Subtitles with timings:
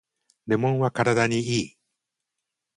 [0.47, 1.77] レモンは体にいい